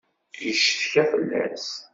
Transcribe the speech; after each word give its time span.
Yeccetka 0.45 1.03
fell-as. 1.11 1.67